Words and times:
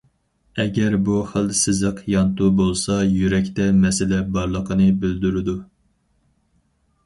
ئەگەر 0.61 0.95
بۇ 1.09 1.17
خىل 1.31 1.51
سىزىق 1.59 1.99
يانتۇ 2.13 2.49
بولسا، 2.63 2.97
يۈرەكتە 3.19 3.69
مەسىلە 3.85 4.25
بارلىقىنى 4.39 4.91
بىلدۈرىدۇ. 5.05 5.59